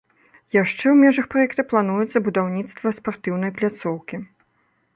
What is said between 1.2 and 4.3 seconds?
праекта плануецца будаўніцтва спартыўнай пляцоўкі.